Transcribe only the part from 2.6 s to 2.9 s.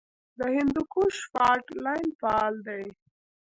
دی